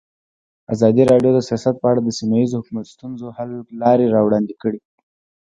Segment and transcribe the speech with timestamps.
[0.73, 2.59] ازادي راډیو د سیاست په اړه د سیمه ییزو
[2.93, 3.51] ستونزو حل
[3.81, 4.79] لارې راوړاندې کړې.